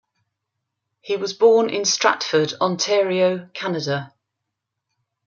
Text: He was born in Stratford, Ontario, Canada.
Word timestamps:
He 1.01 1.15
was 1.15 1.33
born 1.33 1.69
in 1.69 1.85
Stratford, 1.85 2.55
Ontario, 2.59 3.47
Canada. 3.53 4.15